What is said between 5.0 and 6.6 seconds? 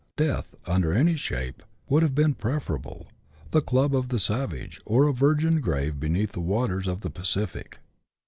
a virgin grave beneath the